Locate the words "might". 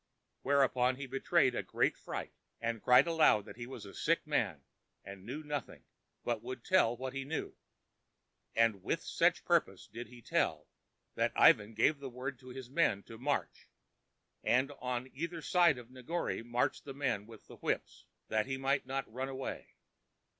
18.57-18.87